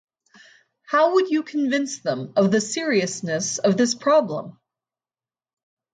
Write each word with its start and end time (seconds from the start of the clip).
How 0.87 1.13
would 1.13 1.29
you 1.29 1.43
convince 1.43 1.99
them 2.01 2.33
of 2.35 2.49
the 2.49 2.59
seriousness 2.59 3.59
of 3.59 3.77
this 3.77 3.93
problem? 3.93 4.57